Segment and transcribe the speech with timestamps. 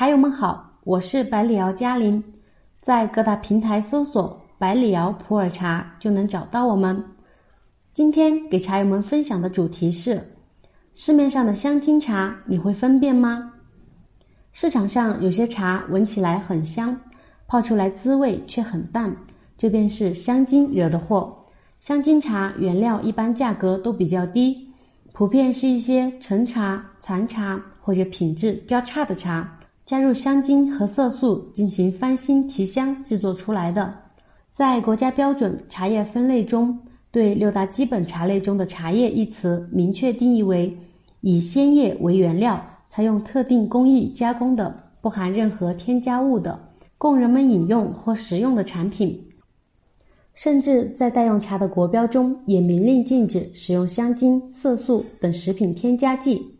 [0.00, 2.24] 茶友们好，我是百里瑶嘉玲，
[2.80, 7.04] 在各大平台搜索“百里瑶普洱茶”就能找到我们。
[7.92, 10.18] 今天给茶友们分享的主题是：
[10.94, 13.52] 市面上的香精茶你会分辨吗？
[14.52, 16.98] 市场上有些茶闻起来很香，
[17.46, 19.14] 泡出来滋味却很淡，
[19.58, 21.44] 这便是香精惹的祸。
[21.78, 24.66] 香精茶原料一般价格都比较低，
[25.12, 29.58] 普遍是一些陈茶、残茶或者品质较差的茶。
[29.90, 33.92] 加入香精和色素进行翻新提香制作出来的，
[34.52, 36.78] 在国家标准茶叶分类中，
[37.10, 40.78] 对六大基本茶类中的“茶叶”一词明确定义为
[41.22, 46.56] 以鲜叶为原料，采用特定工艺加工的，不含任何添加物的，
[46.96, 49.20] 供人们饮用或食用的产品。
[50.34, 56.59] 甚至在代用茶的国标中也明令禁止使用香精、色素等食品添加剂。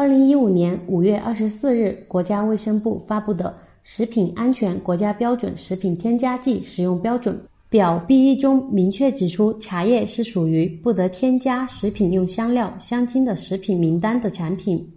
[0.00, 3.44] 二零一五年五月二十四日，国家卫生部发布的
[3.82, 7.34] 《食品安全国家标准食品添加剂使用标准》
[7.68, 14.90] 表 B 一中明确指出，茶叶是属于不得添加食品用香料、香精的食品名单的产品。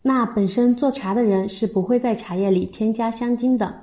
[0.00, 3.74] 那本身做茶的人是不会在茶叶里添加香精的，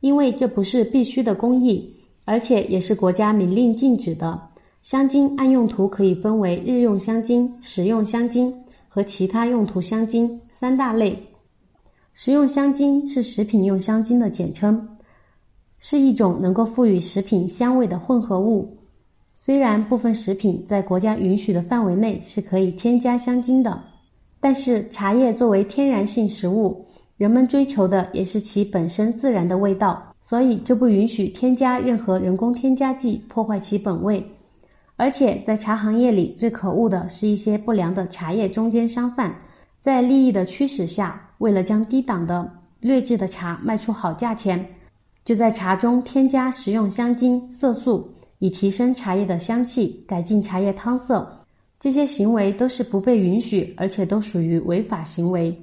[0.00, 1.90] 因为这不是必须的工艺，
[2.26, 4.38] 而且也是国家明令禁止的。
[4.82, 8.54] 香精按用途可以分为日用香精、食用香精。
[8.92, 11.16] 和其他用途香精三大类，
[12.12, 14.96] 食用香精是食品用香精的简称，
[15.78, 18.76] 是一种能够赋予食品香味的混合物。
[19.36, 23.80] 虽然部分食品在国家允许的范围内是可以添加香精的，
[24.40, 26.84] 但是茶叶作为天然性食物，
[27.16, 34.20] 人们追求的也是其本身自然的味道，所以就不允许添加任何人工添加剂破坏其本味。
[35.00, 39.34] 而且，在茶行业里，最可恶的是一些不良的茶叶中间商贩，
[39.80, 42.46] 在利益的驱使下，为了将低档的
[42.80, 44.62] 劣质的茶卖出好价钱，
[45.24, 51.46] 就在茶中添加食用香精、色素，以提升茶叶的香气，改进茶叶汤色。
[51.78, 55.58] 这些行为都是不被允许，而且都属于违法行为。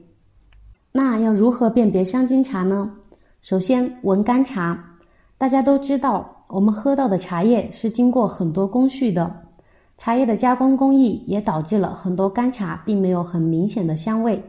[0.92, 2.92] 那要如何辨别香精茶呢？
[3.44, 4.84] 首先，闻干茶，
[5.38, 6.37] 大家都知道。
[6.48, 9.44] 我们喝到的茶叶是经过很多工序的，
[9.98, 14.42] 茶叶的加工工艺也导致了很多干茶并没有很明显的香味，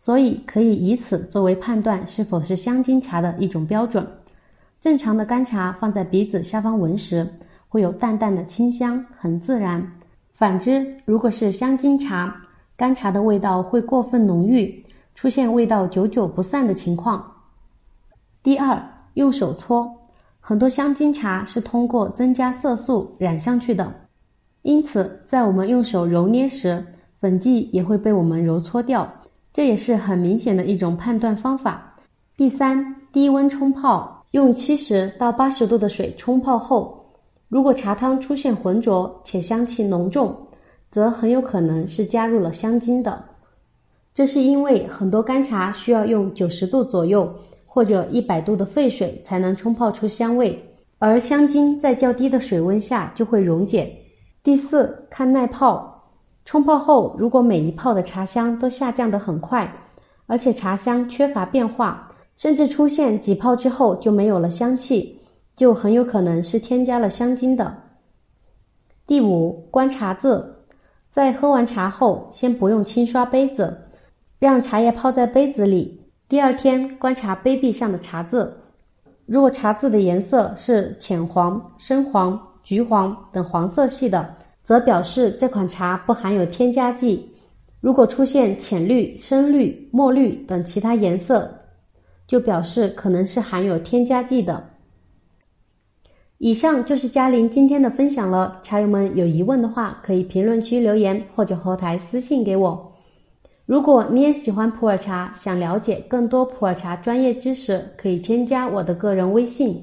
[0.00, 4.04] 所以可以以此作为判断是否是香精茶的一种标准。
[4.80, 7.26] 正常的干茶放在鼻子下方闻时，
[7.68, 9.86] 会有淡淡的清香，很自然。
[10.32, 12.34] 反之，如果是香精茶，
[12.76, 17.24] 干茶的味道会过分浓郁，出现味道久久不散的情况。
[18.42, 18.82] 第二，
[19.14, 19.99] 用手搓。
[20.50, 23.88] 很多香精茶是通过增加色素染上去的，
[24.62, 26.84] 因此在我们用手揉捏时，
[27.20, 29.08] 粉剂也会被我们揉搓掉，
[29.52, 31.94] 这也是很明显的一种判断方法。
[32.36, 37.00] 第三，低温冲泡，用七十到八十度的水冲泡后，
[37.48, 40.36] 如果茶汤出现浑浊且香气浓重，
[40.90, 43.24] 则很有可能是加入了香精的。
[44.12, 47.32] 这是因为很多干茶需要用九十度左右。
[47.72, 50.60] 或者一百度的沸水才能冲泡出香味，
[50.98, 53.96] 而香精在较低的水温下就会溶解。
[54.42, 56.10] 第四，看耐泡，
[56.44, 59.72] 冲泡后如果每一泡的茶香都下降得很快，
[60.26, 65.20] 而且茶香缺乏变化，甚至出现几泡之后就没有了香气，
[65.54, 67.72] 就很有可能是添加了香精的。
[69.06, 70.64] 第五，观茶渍，
[71.08, 73.78] 在喝完茶后，先不用轻刷杯子，
[74.40, 75.99] 让茶叶泡在杯子里。
[76.30, 78.56] 第二天观察杯壁上的茶渍，
[79.26, 84.32] 如果茶渍的颜色是浅黄、深黄、橘黄等黄色系的，
[84.62, 87.18] 则表示这款茶不含有添加剂；
[87.80, 91.52] 如果出现浅绿、深绿、墨绿等其他颜色，
[92.28, 94.64] 就表示可能是含有添加剂的。
[96.38, 102.89] 以上就是嘉玲今天的分享了，茶友们有疑问的话，可以评论区留言或者后台私信给我。
[103.70, 109.80] 如果你也喜欢普洱茶，想了解更多普洱茶专业知识，可以添加我的个人微信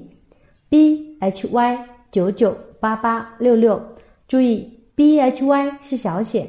[0.68, 1.78] ：b h y
[2.12, 3.82] 九九八八六六。
[4.28, 6.46] 注意，b h y 是小写。